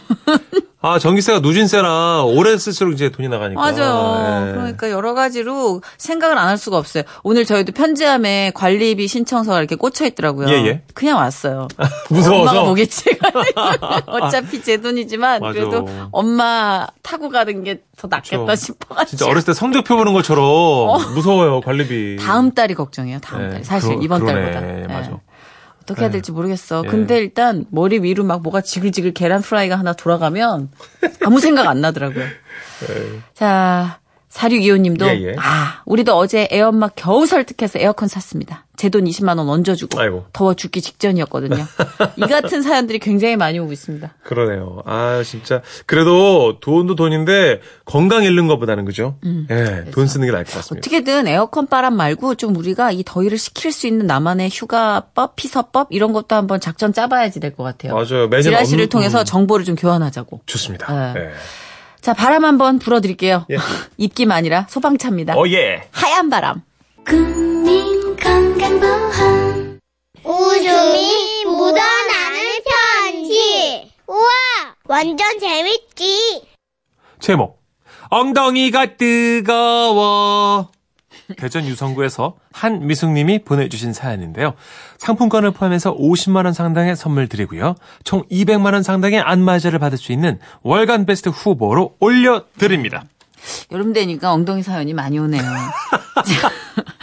아, 0.82 0.98
전기세가 0.98 1.40
누진세라 1.40 2.22
오래 2.24 2.56
쓸수록 2.56 2.94
이제 2.94 3.10
돈이 3.10 3.28
나가니까. 3.28 3.60
맞아요. 3.60 4.46
예. 4.48 4.52
그러니까 4.52 4.90
여러 4.90 5.12
가지로 5.12 5.82
생각을 5.98 6.38
안 6.38 6.48
할 6.48 6.56
수가 6.56 6.78
없어요. 6.78 7.02
오늘 7.22 7.44
저희도 7.44 7.72
편지함에 7.72 8.50
관리비 8.54 9.06
신청서가 9.06 9.58
이렇게 9.58 9.76
꽂혀 9.76 10.06
있더라고요. 10.06 10.48
예, 10.48 10.54
예. 10.66 10.82
그냥 10.94 11.18
왔어요. 11.18 11.68
무서워서. 12.08 12.40
엄마가 12.50 12.64
보겠지. 12.64 13.04
어차피 14.08 14.62
제 14.62 14.78
돈이지만 14.78 15.40
맞아. 15.40 15.52
그래도 15.52 15.86
엄마 16.12 16.86
타고 17.02 17.28
가는 17.28 17.62
게 17.62 17.82
더 18.00 18.08
낫겠다 18.08 18.46
그쵸. 18.46 18.56
싶어가지고. 18.56 19.10
진짜 19.18 19.26
어렸을 19.26 19.48
때 19.48 19.52
성적표 19.52 19.94
보는 19.94 20.14
것처럼 20.14 20.44
무서워요, 21.14 21.60
관리비. 21.60 22.16
다음 22.18 22.52
달이 22.52 22.72
걱정이에요. 22.72 23.18
다음 23.20 23.44
예, 23.44 23.48
달. 23.50 23.64
사실 23.64 23.90
그러- 23.90 24.00
이번 24.02 24.20
그러네. 24.24 24.52
달보다. 24.52 24.78
예. 24.82 24.86
맞아. 24.86 25.18
어떻게 25.90 26.02
해야 26.02 26.08
예. 26.08 26.12
될지 26.12 26.32
모르겠어. 26.32 26.82
예. 26.84 26.88
근데 26.88 27.18
일단 27.18 27.64
머리 27.70 27.98
위로 27.98 28.24
막 28.24 28.42
뭐가 28.42 28.60
지글지글 28.60 29.12
계란 29.12 29.42
프라이가 29.42 29.76
하나 29.76 29.92
돌아가면 29.92 30.70
아무 31.24 31.40
생각 31.40 31.66
안 31.66 31.80
나더라고요. 31.80 32.24
자, 33.34 34.00
4625님도 34.32 35.02
예, 35.06 35.28
예. 35.30 35.34
아, 35.38 35.82
우리도 35.86 36.16
어제 36.16 36.48
애엄마 36.52 36.88
겨우 36.94 37.26
설득해서 37.26 37.78
에어컨 37.80 38.08
샀습니다. 38.08 38.64
제 38.76 38.88
돈 38.88 39.04
20만 39.04 39.36
원 39.36 39.48
얹어주고 39.50 40.00
아이고. 40.00 40.24
더워 40.32 40.54
죽기 40.54 40.80
직전이었거든요. 40.80 41.56
이 42.16 42.20
같은 42.22 42.62
사연들이 42.62 42.98
굉장히 42.98 43.36
많이 43.36 43.58
오고 43.58 43.72
있습니다. 43.72 44.14
그러네요. 44.22 44.82
아, 44.86 45.22
진짜. 45.24 45.60
그래도 45.84 46.58
돈도 46.60 46.94
돈인데 46.94 47.60
건강 47.84 48.22
잃는 48.24 48.46
것보다는 48.46 48.84
그죠? 48.86 49.16
예, 49.50 49.84
돈 49.90 50.06
쓰는 50.06 50.26
게 50.26 50.32
나을 50.32 50.44
것 50.44 50.54
같습니다. 50.54 50.80
어떻게든 50.80 51.26
에어컨 51.26 51.66
바람 51.66 51.94
말고 51.96 52.36
좀 52.36 52.56
우리가 52.56 52.90
이 52.92 53.02
더위를 53.04 53.36
식힐 53.36 53.70
수 53.72 53.86
있는 53.86 54.06
나만의 54.06 54.48
휴가법, 54.50 55.36
피서법 55.36 55.88
이런 55.90 56.12
것도 56.12 56.34
한번 56.36 56.58
작전 56.60 56.92
짜봐야지 56.94 57.40
될 57.40 57.50
것 57.54 57.64
같아요. 57.64 57.94
맞아요. 57.94 58.28
매년 58.28 58.42
지라시를 58.44 58.86
없는- 58.86 58.90
통해서 58.90 59.20
음. 59.20 59.24
정보를 59.24 59.64
좀 59.66 59.74
교환하자고. 59.74 60.40
좋습니다. 60.46 61.12
네. 61.12 61.20
예. 61.20 61.30
자, 62.00 62.14
바람 62.14 62.44
한번 62.44 62.78
불어드릴게요. 62.78 63.46
예. 63.50 63.56
입김 63.98 64.32
아니라 64.32 64.66
소방차입니다. 64.70 65.34
어, 65.36 65.46
예. 65.48 65.88
하얀 65.92 66.30
바람. 66.30 66.62
국민 67.06 68.16
건강보험 68.16 69.78
웃음이 70.24 71.44
묻어나는 71.44 72.60
편지 73.02 73.92
우와 74.06 74.28
완전 74.84 75.38
재밌지 75.38 76.42
제목. 77.20 77.60
엉덩이가 78.10 78.96
뜨거워. 78.96 80.70
대전 81.36 81.66
유성구에서 81.66 82.34
한미숙님이 82.52 83.44
보내주신 83.44 83.92
사연인데요. 83.92 84.54
상품권을 84.98 85.52
포함해서 85.52 85.96
50만 85.96 86.44
원 86.44 86.52
상당의 86.52 86.96
선물 86.96 87.28
드리고요. 87.28 87.74
총 88.04 88.22
200만 88.30 88.72
원 88.72 88.82
상당의 88.82 89.20
안마자를 89.20 89.78
받을 89.78 89.98
수 89.98 90.12
있는 90.12 90.38
월간 90.62 91.06
베스트 91.06 91.28
후보로 91.28 91.96
올려드립니다. 92.00 93.04
여름 93.72 93.92
되니까 93.92 94.32
엉덩이 94.32 94.62
사연이 94.62 94.92
많이 94.92 95.18
오네요. 95.18 95.42
자, 95.42 96.50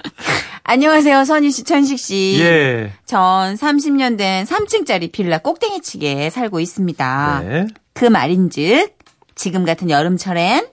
안녕하세요, 0.64 1.24
선희 1.24 1.50
씨, 1.52 1.64
천식 1.64 1.98
씨. 1.98 2.38
예. 2.40 2.92
전 3.06 3.56
30년 3.56 4.18
된 4.18 4.46
3층짜리 4.46 5.12
빌라 5.12 5.38
꼭대기층에 5.38 6.30
살고 6.30 6.60
있습니다. 6.60 7.42
네. 7.44 7.68
그 7.94 8.06
말인즉 8.06 8.98
지금 9.36 9.66
같은 9.66 9.90
여름철엔 9.90 10.68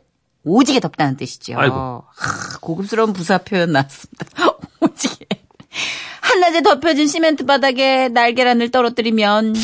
오지게 0.44 0.80
덥다는 0.80 1.16
뜻이죠. 1.16 1.54
아이고. 1.58 1.74
하, 1.74 2.58
고급스러운 2.60 3.12
부사 3.12 3.38
표현 3.38 3.72
나왔습니다. 3.72 4.26
오지게. 4.80 5.26
한낮에 6.20 6.62
덮여진 6.62 7.06
시멘트 7.06 7.46
바닥에 7.46 8.08
날계란을 8.08 8.70
떨어뜨리면 8.70 9.54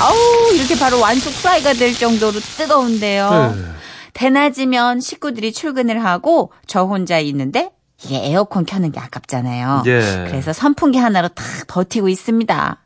아우 0.00 0.54
이렇게 0.54 0.78
바로 0.78 1.00
완숙 1.00 1.32
프라이가 1.40 1.72
될 1.74 1.94
정도로 1.94 2.32
뜨거운데요. 2.58 3.54
네. 3.56 3.64
대낮이면 4.12 5.00
식구들이 5.00 5.52
출근을 5.52 6.04
하고 6.04 6.52
저 6.66 6.84
혼자 6.84 7.18
있는데 7.18 7.70
이게 8.02 8.16
에어컨 8.16 8.64
켜는 8.66 8.92
게 8.92 9.00
아깝잖아요. 9.00 9.82
예. 9.86 10.26
그래서 10.28 10.52
선풍기 10.52 10.98
하나로 10.98 11.28
탁 11.28 11.44
버티고 11.68 12.08
있습니다. 12.08 12.80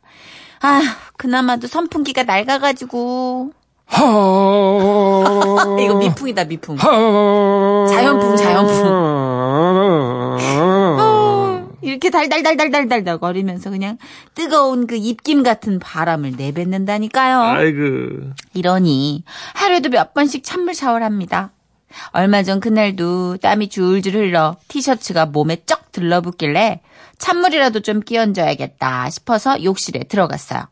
아, 0.61 0.81
그나마도 1.17 1.67
선풍기가 1.67 2.23
낡아가지고 2.23 3.51
이거 5.83 5.95
미풍이다 5.97 6.45
미풍. 6.45 6.77
자연풍 6.77 8.35
자연풍. 8.37 8.87
어, 10.99 11.69
이렇게 11.81 12.09
달달달달달달달 12.09 13.17
거리면서 13.17 13.69
그냥 13.69 13.97
뜨거운 14.35 14.87
그 14.87 14.95
입김 14.95 15.43
같은 15.43 15.79
바람을 15.79 16.33
내뱉는다니까요. 16.37 17.39
아이고. 17.41 18.31
이러니 18.53 19.23
하루에도 19.53 19.89
몇 19.89 20.13
번씩 20.13 20.43
찬물 20.43 20.73
샤워를 20.75 21.05
합니다. 21.05 21.51
얼마 22.11 22.43
전 22.43 22.59
그날도 22.59 23.37
땀이 23.37 23.69
줄줄 23.69 24.13
흘러 24.13 24.57
티셔츠가 24.67 25.25
몸에 25.25 25.63
쩍 25.65 25.91
들러붙길래 25.91 26.81
찬물이라도 27.17 27.79
좀 27.81 27.99
끼얹어야겠다 28.01 29.09
싶어서 29.09 29.63
욕실에 29.63 30.03
들어갔어요. 30.03 30.67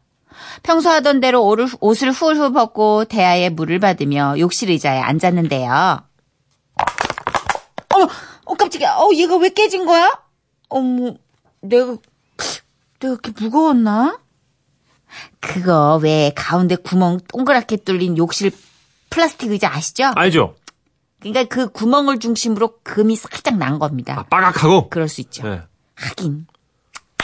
평소 0.63 0.89
하던 0.89 1.19
대로 1.19 1.43
옷을, 1.79 2.11
훌훌 2.11 2.51
벗고 2.53 3.05
대야에 3.05 3.49
물을 3.49 3.79
받으며 3.79 4.39
욕실 4.39 4.69
의자에 4.69 4.99
앉았는데요. 4.99 6.01
어머, 7.93 8.07
어, 8.45 8.53
깜짝이야. 8.55 8.95
어, 8.95 9.09
얘가 9.13 9.37
왜 9.37 9.49
깨진 9.49 9.85
거야? 9.85 10.19
어머, 10.69 11.13
내가, 11.61 11.97
내가 12.99 13.13
이렇게 13.13 13.31
무거웠나? 13.39 14.19
그거 15.39 15.99
왜 16.01 16.31
가운데 16.35 16.75
구멍 16.75 17.19
동그랗게 17.27 17.77
뚫린 17.77 18.17
욕실 18.17 18.51
플라스틱 19.09 19.51
의자 19.51 19.73
아시죠? 19.73 20.11
알죠? 20.15 20.55
그러니까 21.19 21.45
그 21.45 21.69
구멍을 21.69 22.19
중심으로 22.19 22.79
금이 22.83 23.15
살짝 23.15 23.57
난 23.57 23.79
겁니다. 23.79 24.19
아, 24.19 24.23
빠각하고. 24.23 24.89
그럴 24.89 25.07
수 25.07 25.21
있죠. 25.21 25.47
네. 25.47 25.61
하긴. 25.95 26.47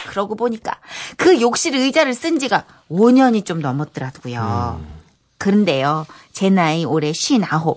그러고 0.07 0.35
보니까 0.35 0.77
그 1.17 1.41
욕실 1.41 1.75
의자를 1.75 2.13
쓴 2.13 2.39
지가 2.39 2.65
5년이 2.89 3.45
좀 3.45 3.61
넘었더라고요. 3.61 4.81
그런데요, 5.37 6.05
제 6.31 6.49
나이 6.49 6.85
올해 6.85 7.09
59. 7.09 7.75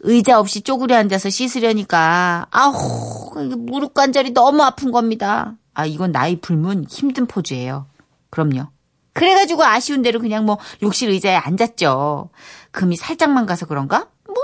의자 0.00 0.38
없이 0.38 0.60
쪼그려 0.60 0.96
앉아서 0.96 1.30
씻으려니까, 1.30 2.46
아우, 2.50 3.30
무릎 3.56 3.94
관절이 3.94 4.32
너무 4.32 4.62
아픈 4.62 4.92
겁니다. 4.92 5.54
아, 5.74 5.84
이건 5.84 6.12
나이 6.12 6.36
불문 6.40 6.86
힘든 6.88 7.26
포즈예요. 7.26 7.86
그럼요. 8.30 8.68
그래가지고 9.12 9.64
아쉬운 9.64 10.02
대로 10.02 10.20
그냥 10.20 10.44
뭐 10.44 10.58
욕실 10.82 11.08
의자에 11.10 11.36
앉았죠. 11.36 12.30
금이 12.72 12.96
살짝만 12.96 13.46
가서 13.46 13.66
그런가? 13.66 14.08
뭐, 14.26 14.36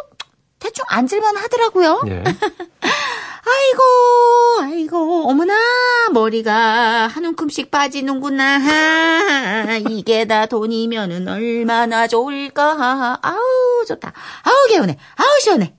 대충 0.59 0.85
앉을만 0.89 1.37
하더라고요. 1.37 2.03
예. 2.09 2.23
아이고, 3.51 4.63
아이고, 4.63 5.29
어머나, 5.29 5.55
머리가 6.13 7.09
한 7.09 7.25
움큼씩 7.25 7.71
빠지는구나. 7.71 8.59
이게 9.89 10.25
다 10.27 10.47
돈이면은 10.47 11.27
얼마나 11.29 12.07
좋을까. 12.07 13.19
아우, 13.23 13.85
좋다. 13.87 14.13
아우, 14.43 14.69
개운해. 14.69 14.97
아우, 15.17 15.41
시원해. 15.41 15.75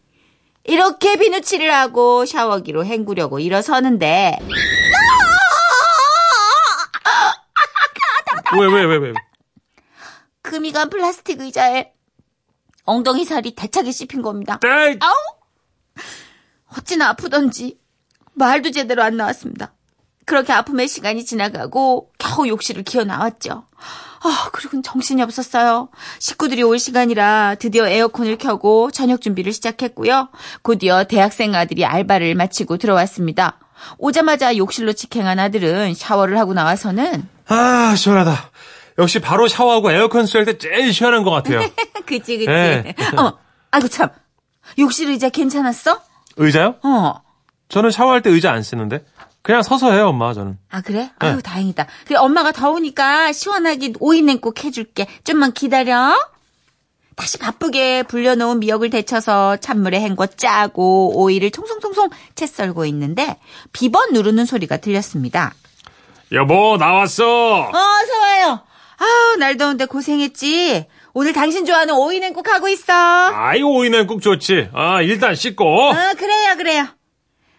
이렇게 0.63 1.15
비누칠을 1.17 1.73
하고 1.73 2.25
샤워기로 2.25 2.85
헹구려고 2.85 3.39
일어서는데, 3.39 4.37
왜, 8.59 8.67
왜, 8.67 8.83
왜, 8.83 8.97
왜? 8.97 9.13
금이 10.41 10.71
간 10.71 10.89
플라스틱 10.89 11.39
의자에 11.39 11.93
엉덩이 12.83 13.23
살이 13.25 13.55
대차게 13.55 13.91
씹힌 13.91 14.21
겁니다. 14.21 14.59
에이, 14.65 14.97
아우! 14.99 15.13
어찌나 16.77 17.09
아프던지 17.09 17.77
말도 18.33 18.71
제대로 18.71 19.03
안 19.03 19.17
나왔습니다. 19.17 19.73
그렇게 20.25 20.53
아픔의 20.53 20.87
시간이 20.87 21.25
지나가고 21.25 22.11
겨우 22.17 22.47
욕실을 22.47 22.83
기어 22.83 23.03
나왔죠. 23.03 23.65
아, 24.23 24.49
그리고 24.53 24.81
정신이 24.81 25.21
없었어요. 25.23 25.89
식구들이 26.19 26.61
올 26.63 26.77
시간이라 26.77 27.55
드디어 27.55 27.87
에어컨을 27.87 28.37
켜고 28.37 28.91
저녁 28.91 29.19
준비를 29.21 29.51
시작했고요. 29.51 30.29
곧이어 30.61 31.05
대학생 31.05 31.55
아들이 31.55 31.85
알바를 31.85 32.35
마치고 32.35 32.77
들어왔습니다. 32.77 33.57
오자마자 33.97 34.55
욕실로 34.55 34.93
직행한 34.93 35.39
아들은 35.39 35.95
샤워를 35.95 36.37
하고 36.37 36.53
나와서는 36.53 37.27
아, 37.47 37.95
시원하다. 37.95 38.51
역시 38.99 39.19
바로 39.19 39.47
샤워하고 39.47 39.91
에어컨 39.91 40.27
쏠때 40.27 40.59
제일 40.59 40.93
시원한 40.93 41.23
것 41.23 41.31
같아요. 41.31 41.61
그치 42.05 42.37
그치. 42.37 42.45
네. 42.45 42.95
어머, 43.17 43.39
아이고 43.71 43.87
참. 43.87 44.09
욕실 44.77 45.09
의자 45.09 45.29
괜찮았어? 45.29 45.99
의자요? 46.37 46.75
어. 46.83 47.21
저는 47.69 47.91
샤워할 47.91 48.21
때 48.21 48.29
의자 48.29 48.51
안 48.51 48.63
쓰는데. 48.63 49.03
그냥 49.41 49.63
서서 49.63 49.91
해요, 49.91 50.09
엄마, 50.09 50.33
저는. 50.33 50.57
아 50.69 50.81
그래? 50.81 51.09
아유 51.17 51.41
다행이다. 51.41 51.87
그래 52.05 52.17
엄마가 52.17 52.51
더우니까 52.51 53.31
시원하게 53.31 53.93
오이 53.99 54.21
냉국 54.21 54.63
해줄게. 54.63 55.07
좀만 55.23 55.53
기다려. 55.53 56.13
다시 57.15 57.37
바쁘게 57.37 58.03
불려놓은 58.03 58.59
미역을 58.59 58.89
데쳐서 58.89 59.57
찬물에 59.57 59.99
헹궈 60.01 60.27
짜고 60.27 61.21
오이를 61.21 61.51
총송총송 61.51 62.09
채 62.35 62.47
썰고 62.47 62.85
있는데 62.85 63.37
비번 63.73 64.13
누르는 64.13 64.45
소리가 64.45 64.77
들렸습니다. 64.77 65.53
여보, 66.31 66.77
나왔어! 66.77 67.25
어, 67.25 67.67
어서 67.69 68.19
와요. 68.21 68.61
아우 68.97 69.35
날 69.37 69.57
더운데 69.57 69.85
고생했지. 69.85 70.87
오늘 71.13 71.33
당신 71.33 71.65
좋아하는 71.65 71.93
오이 71.93 72.19
냉국 72.19 72.47
하고 72.49 72.67
있어. 72.69 72.93
아이, 72.93 73.61
오이는 73.61 74.07
꼭 74.07 74.21
좋지. 74.21 74.69
아, 74.73 75.01
일단 75.01 75.35
씻고. 75.35 75.65
어, 75.89 75.93
그래요, 76.17 76.55
그래요. 76.57 76.81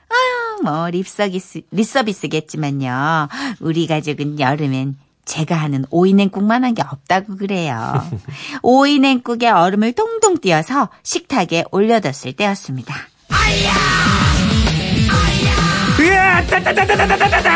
아유, 0.09 0.63
뭐, 0.63 0.89
립서비스, 0.91 1.63
립서비스겠지만요. 1.71 3.29
우리 3.61 3.87
가족은 3.87 4.41
여름엔 4.41 4.97
제가 5.25 5.55
하는 5.55 5.85
오이냉국만 5.91 6.65
한 6.65 6.75
게 6.75 6.83
없다고 6.83 7.37
그래요. 7.37 8.03
오이냉국에 8.63 9.49
얼음을 9.49 9.93
동동 9.93 10.39
띄어서 10.39 10.89
식탁에 11.03 11.65
올려뒀을 11.71 12.33
때였습니다. 12.35 12.95
으아, 16.01 16.45
따따따따따따따따, 16.47 17.51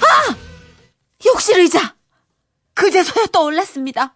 아! 0.00 0.36
욕실 1.26 1.60
의자! 1.60 1.94
그제서야 2.78 3.26
떠올랐습니다. 3.32 4.14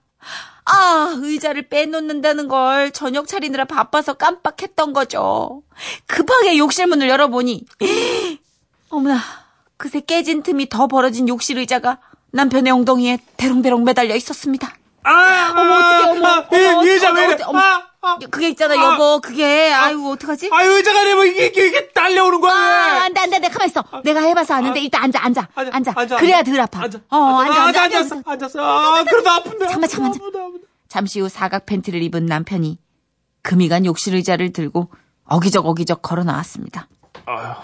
아, 0.64 1.14
의자를 1.16 1.69
빼놓는다는 1.69 2.47
걸 2.47 2.92
저녁 2.92 3.26
차리느라 3.26 3.64
바빠서 3.64 4.14
깜빡했던 4.14 4.92
거죠. 4.92 5.62
급하게 6.07 6.57
욕실 6.59 6.87
문을 6.87 7.09
열어보니, 7.09 7.64
어머나, 8.88 9.19
그새 9.76 10.00
깨진 10.00 10.45
틈이 10.45 10.69
더 10.69 10.87
벌어진 10.87 11.28
욕실 11.28 11.59
의자가 11.59 11.99
남편의 12.31 12.73
엉덩이에 12.73 13.19
대롱대롱 13.37 13.83
매달려 13.83 14.14
있었습니다. 14.14 14.72
아, 15.03 15.53
어머, 15.57 15.75
어떡해, 15.75 16.11
어머. 16.11 16.27
아, 16.29 16.46
어머, 16.48 16.85
이 16.85 16.88
의자 16.88 17.11
어머, 17.11 17.18
왜 17.20 17.27
이래? 17.27 17.38
어머. 17.44 17.59
아, 17.59 17.83
아, 18.03 18.18
그게 18.31 18.48
있잖아, 18.51 18.77
여보. 18.77 19.20
그게, 19.20 19.72
아이고, 19.72 20.11
어떡하지? 20.12 20.51
아, 20.53 20.62
의자가 20.62 21.05
되면 21.05 21.27
이게, 21.27 21.46
이게, 21.46 21.66
이게 21.66 21.88
딸려오는 21.88 22.40
거야. 22.40 22.82
아, 23.53 23.59
가만 23.59 23.69
있어. 23.69 23.85
내가 24.05 24.21
해봐서 24.21 24.55
아는데, 24.55 24.81
일단 24.81 25.05
앉아, 25.05 25.21
앉아. 25.23 25.49
앉아. 25.55 26.17
그래야 26.17 26.43
덜 26.43 26.61
아파. 26.61 26.83
앉아. 26.83 27.01
어, 27.11 27.17
앉아, 27.41 27.62
앉아, 27.67 27.83
앉아. 27.85 28.23
앉았어. 28.25 28.59
아, 28.61 29.05
그러다 29.05 29.35
아픈데. 29.37 29.67
잠깐만, 29.67 29.88
잠깐만. 29.88 30.61
잠시 30.88 31.21
후 31.21 31.29
사각 31.29 31.65
팬티를 31.67 32.03
입은 32.03 32.27
남편이 32.27 32.79
금이 33.43 33.69
간 33.69 33.85
욕실 33.87 34.15
의자를 34.15 34.53
들고 34.53 34.91
어기적 35.25 35.67
어기적 35.67 36.03
걸어 36.03 36.23
나왔습니다. 36.23 36.87
아유, 37.25 37.55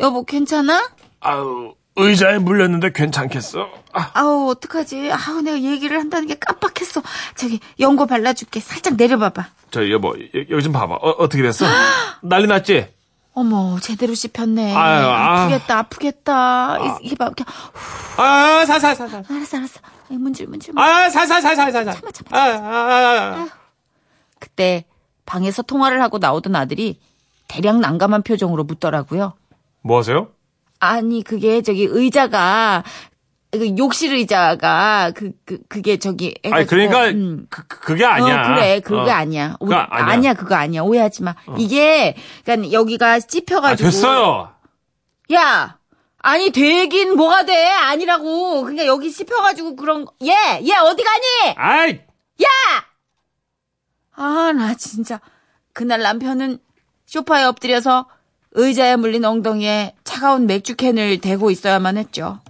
여보 0.00 0.24
괜찮아? 0.24 0.88
아유, 1.20 1.74
의자에 1.96 2.38
물렸는데 2.38 2.92
괜찮겠어? 2.92 3.68
아, 3.92 4.10
아우 4.14 4.50
어떡하지? 4.50 5.10
아우 5.12 5.40
내가 5.42 5.60
얘기를 5.60 5.98
한다는 5.98 6.28
게 6.28 6.36
깜빡했어. 6.36 7.02
저기 7.34 7.58
연고 7.80 8.06
발라줄게. 8.06 8.60
살짝 8.60 8.94
내려봐봐. 8.94 9.46
저 9.72 9.90
여보, 9.90 10.10
여- 10.10 10.44
여기 10.50 10.62
좀 10.62 10.72
봐봐. 10.72 10.94
어, 10.94 11.10
어떻게 11.18 11.42
됐어? 11.42 11.66
난리 12.22 12.46
났지? 12.46 12.93
어머 13.34 13.78
제대로 13.80 14.14
씹혔네. 14.14 14.74
아유, 14.76 15.06
아. 15.08 15.42
아프겠다 15.42 15.78
아프겠다. 15.78 16.78
이- 16.78 17.06
이게 17.06 17.16
봐. 17.16 17.26
이렇게. 17.26 17.44
아, 18.16 18.64
살살 18.64 18.94
살살. 18.94 19.24
알았어 19.28 19.56
알았어. 19.58 19.80
아이, 20.10 20.16
문질 20.16 20.46
문질. 20.46 20.72
문질. 20.72 20.78
아, 20.78 21.10
살살살 21.10 21.56
살살. 21.56 21.84
참아, 21.84 22.10
참아, 22.12 22.38
아, 22.38 22.40
아, 22.40 23.40
아. 23.40 23.48
그때 24.38 24.84
방에서 25.26 25.62
통화를 25.62 26.00
하고 26.00 26.18
나오던 26.18 26.54
아들이 26.54 27.00
대략 27.48 27.80
난감한 27.80 28.22
표정으로 28.22 28.62
묻더라고요. 28.64 29.34
뭐 29.82 29.98
하세요? 29.98 30.28
아니 30.78 31.22
그게 31.22 31.60
저기 31.62 31.84
의자가 31.84 32.84
그 33.58 33.76
욕실 33.78 34.12
의자가 34.14 35.12
그, 35.14 35.32
그 35.44 35.58
그게 35.68 35.96
저기 35.98 36.34
아니, 36.50 36.66
그러니까, 36.66 37.08
음. 37.08 37.46
그, 37.50 37.66
그- 37.66 37.80
그게 37.80 38.04
아니야. 38.04 38.40
어, 38.42 38.54
그래 38.54 38.80
그거 38.80 39.02
어. 39.02 39.08
아니야. 39.10 39.56
오- 39.60 39.66
그거 39.66 39.76
아니야. 39.76 40.34
그거 40.34 40.54
아니야 40.54 40.82
오해하지 40.82 41.22
마. 41.22 41.34
이게 41.58 42.16
그러니까 42.44 42.72
여기가 42.72 43.12
아, 43.12 43.20
찝혀가지고 43.20 43.88
됐어요. 43.90 44.52
야 45.32 45.78
아니 46.18 46.50
되긴 46.50 47.16
뭐가 47.16 47.44
돼 47.44 47.66
아니라고 47.70 48.62
그러니까 48.62 48.86
여기 48.86 49.10
찝혀가지고 49.12 49.76
그런 49.76 50.06
얘얘 50.22 50.74
어디 50.76 51.02
가니? 51.02 51.54
아이, 51.56 52.00
아나 54.12 54.74
진짜 54.74 55.20
그날 55.72 56.00
남편은 56.02 56.58
소파에 57.06 57.44
엎드려서 57.44 58.06
의자에 58.52 58.96
물린 58.96 59.24
엉덩이에 59.24 59.94
차가운 60.04 60.46
맥주캔을 60.46 61.20
대고 61.20 61.50
있어야만 61.50 61.96
했죠. 61.96 62.40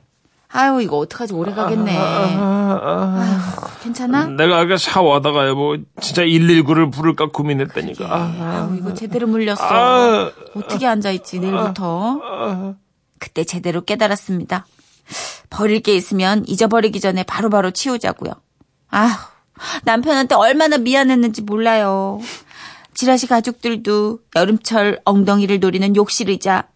아유 0.57 0.81
이거 0.81 0.99
어떡하지 0.99 1.33
오래 1.33 1.53
가겠네. 1.53 1.97
아유 1.99 3.39
괜찮아? 3.83 4.27
내가 4.27 4.61
아까 4.61 4.77
샤워하다가 4.77 5.49
여보, 5.49 5.77
진짜 6.01 6.23
119를 6.23 6.93
부를까 6.93 7.31
고민했다니까. 7.31 8.05
아, 8.05 8.69
아유 8.71 8.79
이거 8.79 8.95
제대로 8.95 9.27
물렸어. 9.27 9.65
아, 9.65 10.31
어떻게 10.55 10.87
앉아있지 10.87 11.41
내일부터. 11.41 12.77
그때 13.19 13.43
제대로 13.43 13.81
깨달았습니다. 13.81 14.65
버릴 15.51 15.81
게 15.81 15.97
있으면 15.97 16.45
잊어버리기 16.47 17.01
전에 17.01 17.25
바로 17.25 17.51
바로 17.51 17.73
치우자고요. 17.73 18.33
아휴 18.91 19.13
남편한테 19.83 20.37
얼마나 20.37 20.79
미안했는지 20.79 21.43
몰라요. 21.43 22.21
지라시 22.95 23.27
가족들도 23.27 24.21
여름철 24.37 25.01
엉덩이를 25.05 25.59
노리는 25.59 25.97
욕실 25.97 26.31
의자 26.31 26.69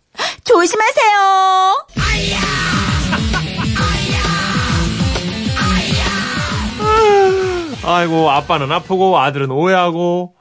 조심하세요. 0.42 1.16
아 1.96 2.57
이고, 8.04 8.30
아빠는 8.30 8.70
아프고, 8.72 9.18
아들은 9.18 9.50
오해하고. 9.50 10.34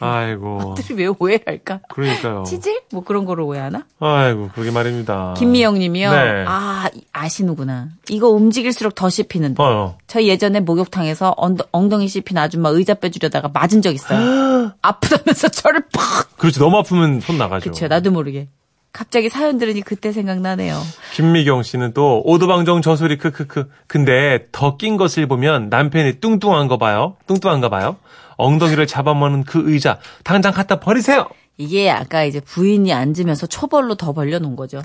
아이고. 0.00 0.74
들이 0.78 0.94
왜 1.02 1.06
오해할까? 1.18 1.80
그러니까요. 1.90 2.44
치질? 2.46 2.80
뭐 2.90 3.04
그런 3.04 3.26
거로 3.26 3.46
오해하나? 3.46 3.84
아이고, 4.00 4.48
그러게 4.54 4.70
말입니다. 4.70 5.34
김미영 5.36 5.78
님이요. 5.78 6.10
네. 6.10 6.44
아, 6.48 6.88
아시는구나. 7.12 7.88
이거 8.08 8.28
움직일수록 8.30 8.94
더 8.94 9.10
씹히는데. 9.10 9.62
어, 9.62 9.66
어. 9.66 9.98
저 10.06 10.22
예전에 10.22 10.60
목욕탕에서 10.60 11.34
엉- 11.36 11.58
엉덩이 11.70 12.08
씹힌 12.08 12.38
아줌마 12.38 12.70
의자 12.70 12.94
빼주려다가 12.94 13.48
맞은 13.52 13.82
적 13.82 13.94
있어요. 13.94 14.72
아프다면서 14.80 15.48
저를 15.48 15.82
팍! 15.92 16.34
그렇지, 16.38 16.58
너무 16.60 16.78
아프면 16.78 17.20
손 17.20 17.36
나가죠. 17.36 17.70
그쵸, 17.70 17.86
나도 17.86 18.10
모르게. 18.10 18.48
갑자기 18.94 19.28
사연 19.28 19.58
들으니 19.58 19.80
그때 19.82 20.12
생각나네요. 20.12 20.80
김미경 21.14 21.64
씨는 21.64 21.92
또 21.94 22.22
오도방정 22.24 22.80
저소리 22.80 23.18
크크크. 23.18 23.68
근데 23.88 24.46
더 24.52 24.76
낀 24.78 24.96
것을 24.96 25.26
보면 25.26 25.68
남편이 25.68 26.20
뚱뚱한 26.20 26.68
거 26.68 26.78
봐요. 26.78 27.16
뚱뚱한가 27.26 27.68
봐요. 27.68 27.96
엉덩이를 28.36 28.86
잡아먹는 28.86 29.44
그 29.44 29.62
의자 29.70 29.98
당장 30.22 30.52
갖다 30.52 30.78
버리세요. 30.78 31.26
이게 31.56 31.90
아까 31.90 32.22
이제 32.24 32.38
부인이 32.40 32.92
앉으면서 32.92 33.46
초벌로 33.48 33.96
더 33.96 34.12
벌려놓은 34.12 34.54
거죠. 34.56 34.80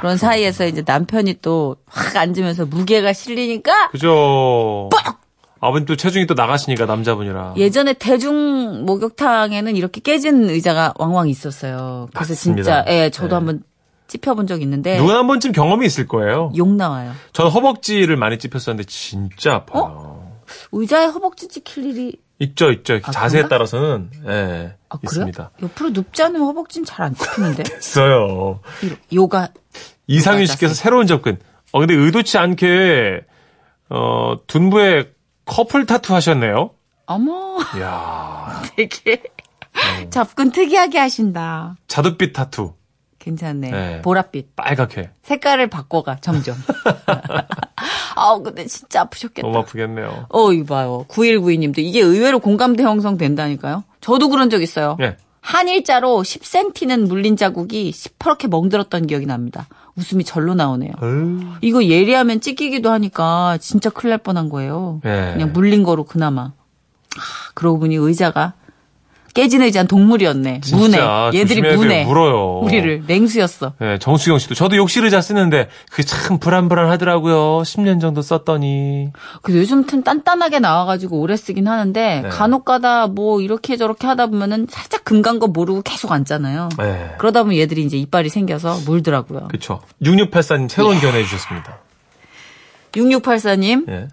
그런 0.00 0.16
사이에서 0.16 0.66
이제 0.66 0.82
남편이 0.84 1.34
또 1.40 1.76
확 1.86 2.16
앉으면서 2.16 2.66
무게가 2.66 3.12
실리니까 3.12 3.90
그죠. 3.90 4.88
아버님 5.60 5.86
또 5.86 5.96
체중이 5.96 6.26
또 6.26 6.34
나가시니까 6.34 6.86
남자분이라. 6.86 7.54
예전에 7.56 7.92
대중 7.94 8.84
목욕탕에는 8.86 9.76
이렇게 9.76 10.00
깨진 10.00 10.48
의자가 10.48 10.94
왕왕 10.98 11.28
있었어요. 11.28 12.08
그래서 12.14 12.32
맞습니다. 12.32 12.62
진짜 12.62 12.84
예, 12.88 13.10
저도 13.10 13.28
네. 13.30 13.34
한번 13.34 13.62
찝혀본 14.06 14.46
적 14.46 14.62
있는데 14.62 14.96
누구나 14.98 15.18
한 15.18 15.26
번쯤 15.26 15.52
경험이 15.52 15.86
있을 15.86 16.06
거예요. 16.06 16.52
욕 16.56 16.68
나와요. 16.74 17.12
전 17.32 17.48
허벅지를 17.48 18.16
많이 18.16 18.38
찝혔었는데 18.38 18.84
진짜 18.84 19.54
아파요. 19.54 20.32
의자에 20.72 21.06
허벅지 21.06 21.48
찍힐 21.48 21.84
일이 21.86 22.16
있죠, 22.40 22.70
있죠. 22.70 23.00
아, 23.02 23.10
자세에 23.10 23.40
그런가? 23.42 23.56
따라서는 23.56 24.10
예, 24.28 24.74
아, 24.88 24.96
그래요? 24.96 25.00
있습니다. 25.04 25.50
옆으로 25.62 25.90
눕지 25.90 26.22
않으면 26.22 26.46
허벅지는 26.46 26.84
잘안 26.86 27.14
찍히는데. 27.16 27.64
있어요. 27.78 28.60
요가 29.12 29.48
이상윤. 30.06 30.46
씨께서 30.46 30.72
새로운 30.72 31.06
접근. 31.08 31.38
어 31.72 31.80
근데 31.80 31.94
의도치 31.94 32.38
않게 32.38 33.22
어 33.90 34.36
둔부에 34.46 35.10
커플 35.48 35.86
타투 35.86 36.14
하셨네요. 36.14 36.70
어머 37.06 37.58
이야, 37.76 38.62
되게 38.76 39.22
어. 39.74 40.10
접근 40.10 40.52
특이하게 40.52 40.98
하신다. 40.98 41.76
자두빛 41.88 42.34
타투. 42.34 42.74
괜찮네. 43.18 43.70
네. 43.70 44.02
보랏빛. 44.02 44.48
빨갛게. 44.54 45.10
색깔을 45.22 45.68
바꿔가 45.68 46.18
점점. 46.20 46.54
아 48.16 48.38
근데 48.42 48.66
진짜 48.66 49.02
아프셨겠다. 49.02 49.46
너무 49.46 49.58
아프겠네요. 49.60 50.26
어, 50.28 50.52
이거 50.52 50.74
봐요. 50.74 51.04
9192님도 51.08 51.78
이게 51.78 52.00
의외로 52.00 52.38
공감대 52.38 52.82
형성된다니까요. 52.82 53.84
저도 54.00 54.28
그런 54.28 54.50
적 54.50 54.62
있어요. 54.62 54.96
예. 55.00 55.16
한일자로 55.40 56.22
10cm는 56.22 57.06
물린 57.08 57.36
자국이 57.36 57.90
시퍼렇게 57.92 58.48
멍들었던 58.48 59.06
기억이 59.06 59.26
납니다. 59.26 59.66
웃음이 59.98 60.24
절로 60.24 60.54
나오네요. 60.54 60.92
어휴. 61.02 61.40
이거 61.60 61.84
예리하면 61.84 62.40
찢기기도 62.40 62.90
하니까 62.90 63.58
진짜 63.60 63.90
큰일 63.90 64.10
날 64.10 64.18
뻔한 64.18 64.48
거예요. 64.48 65.00
예. 65.04 65.30
그냥 65.34 65.52
물린 65.52 65.82
거로 65.82 66.04
그나마. 66.04 66.42
아, 66.42 66.52
그러고 67.54 67.80
보니 67.80 67.96
의자가 67.96 68.54
깨진 69.34 69.62
의자는 69.62 69.88
동물이었네. 69.88 70.60
진짜 70.62 71.30
문에. 71.30 71.38
얘들이. 71.38 71.60
문에. 71.76 72.04
물어요. 72.04 72.60
우리를 72.60 73.04
맹수였어. 73.06 73.72
예, 73.80 73.98
정수경 74.00 74.38
씨도 74.38 74.54
저도 74.54 74.76
욕실 74.76 75.04
의자 75.04 75.20
쓰는데 75.20 75.68
그게 75.90 76.02
참 76.02 76.38
불안불안하더라고요. 76.38 77.62
10년 77.62 78.00
정도 78.00 78.22
썼더니. 78.22 79.12
그래서 79.42 79.60
요즘 79.60 79.86
튼 79.86 80.02
단단하게 80.02 80.58
나와가지고 80.58 81.20
오래 81.20 81.36
쓰긴 81.36 81.68
하는데 81.68 82.20
네. 82.22 82.28
간혹가다 82.28 83.08
뭐 83.08 83.40
이렇게 83.40 83.76
저렇게 83.76 84.06
하다 84.06 84.28
보면은 84.28 84.66
살짝 84.70 85.04
금간 85.04 85.38
거 85.38 85.46
모르고 85.46 85.82
계속 85.82 86.12
앉잖아요. 86.12 86.68
예. 86.80 87.14
그러다 87.18 87.42
보면 87.42 87.58
얘들이 87.58 87.84
이제 87.84 87.96
이빨이 87.96 88.28
생겨서 88.28 88.78
물더라고요. 88.86 89.48
그쵸. 89.48 89.80
6684님 90.02 90.68
새로운 90.68 91.00
견해 91.00 91.22
주셨습니다. 91.22 91.78
6684님 92.92 93.88
예. 93.90 94.08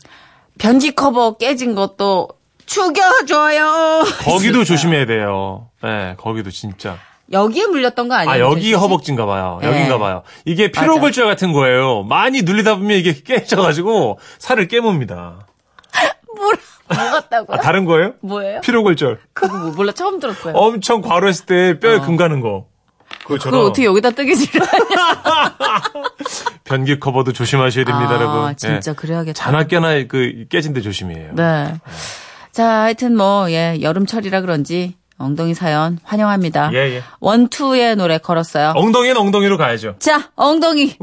변지 0.58 0.93
커버 0.93 1.38
깨진 1.38 1.75
것도 1.75 2.30
죽여줘요. 2.65 4.04
거기도 4.23 4.63
조심해야 4.63 5.06
돼요. 5.06 5.69
예, 5.84 6.15
거기도 6.17 6.51
진짜. 6.51 6.97
여기에 7.32 7.67
물렸던 7.67 8.08
거 8.08 8.15
아니에요? 8.15 8.32
아, 8.32 8.39
여기? 8.39 8.73
허벅지인가 8.73 9.25
봐요. 9.25 9.60
네. 9.62 9.67
여긴가 9.67 9.97
봐요. 9.97 10.23
이게. 10.45 10.71
피로골절 10.71 11.25
같은 11.25 11.54
거예요. 11.54 12.04
많이 12.04 12.43
눌리다 12.43 12.75
보면 12.75 12.97
이게 12.97 13.13
깨져가지고 13.13 14.19
살을 14.38 14.67
깨뭅니다. 14.67 15.39
뭐라 16.36 16.58
뭐 16.88 17.12
같다고요? 17.12 17.58
아, 17.58 17.62
다른 17.62 17.86
거예요? 17.86 18.13
뭐예요? 18.21 18.62
피로골절. 18.62 19.19
그거 19.34 19.58
뭐 19.58 19.71
몰라 19.71 19.91
처음 19.91 20.19
들었어요. 20.19 20.54
엄청 20.56 21.01
과로했을 21.01 21.45
때 21.45 21.80
뼈에 21.80 21.99
금 21.99 22.15
가는 22.15 22.41
거. 22.41 22.67
그걸 23.25 23.56
어떻게 23.56 23.86
여기다 23.86 24.12
뜨개질을 24.12 24.62
하냐? 24.65 25.84
변기 26.63 26.99
커버도 26.99 27.34
조심하셔야 27.34 27.86
됩니다, 27.86 28.12
아, 28.12 28.15
여러분. 28.15 28.56
진짜 28.58 28.91
예. 28.91 28.95
그래야겠다. 28.95 29.34
잔악깨나 29.34 30.04
그 30.08 30.45
깨진 30.49 30.73
데 30.73 30.82
조심해요. 30.82 31.34
네. 31.34 31.75
자, 32.55 32.83
하여튼 32.83 33.17
뭐, 33.17 33.51
예, 33.51 33.79
여름철이라 33.81 34.39
그런지 34.39 34.95
엉덩이 35.17 35.53
사연 35.53 35.99
환영합니다. 36.03 36.71
예, 36.71 36.77
예. 36.95 37.03
원투의 37.19 37.97
노래 37.97 38.17
걸었어요. 38.17 38.71
엉덩이는 38.77 39.17
엉덩이로 39.17 39.57
가야죠. 39.57 39.95
자, 39.99 40.29
엉덩이. 40.35 40.95